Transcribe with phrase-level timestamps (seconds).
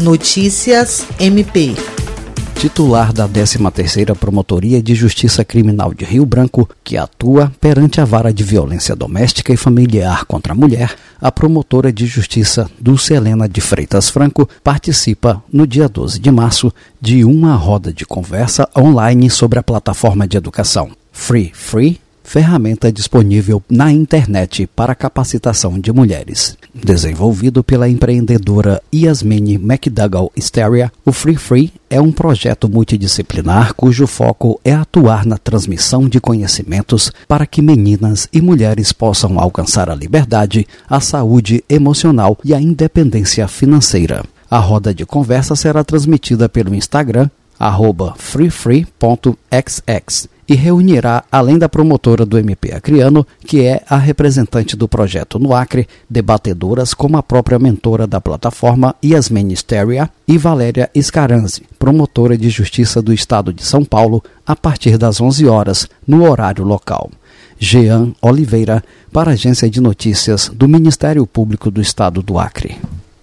[0.00, 1.74] Notícias MP.
[2.54, 8.32] Titular da 13ª Promotoria de Justiça Criminal de Rio Branco, que atua perante a Vara
[8.32, 13.60] de Violência Doméstica e Familiar contra a Mulher, a promotora de Justiça Dulce Helena de
[13.60, 19.58] Freitas Franco participa no dia 12 de março de uma roda de conversa online sobre
[19.58, 22.00] a plataforma de educação Free Free
[22.30, 26.56] ferramenta disponível na internet para capacitação de mulheres.
[26.72, 34.60] Desenvolvido pela empreendedora Yasmine McDougall Steria, o Free Free é um projeto multidisciplinar cujo foco
[34.64, 40.68] é atuar na transmissão de conhecimentos para que meninas e mulheres possam alcançar a liberdade,
[40.88, 44.22] a saúde emocional e a independência financeira.
[44.48, 47.28] A roda de conversa será transmitida pelo Instagram
[48.16, 55.38] freefree.xx e reunirá, além da promotora do MP Acriano, que é a representante do projeto
[55.38, 62.36] no Acre, debatedoras como a própria mentora da plataforma Yasmin Steria e Valéria Scaranzi, promotora
[62.36, 67.12] de Justiça do Estado de São Paulo, a partir das 11 horas, no horário local.
[67.56, 72.76] Jean Oliveira, para a Agência de Notícias do Ministério Público do Estado do Acre.